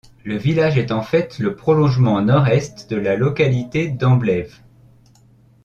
Le 0.23 0.35
village 0.35 0.79
est 0.79 0.91
en 0.91 1.03
fait 1.03 1.37
le 1.37 1.55
prolongement 1.55 2.19
nord-est 2.23 2.89
de 2.89 2.95
la 2.95 3.15
localité 3.15 3.87
d'Amblève. 3.89 4.57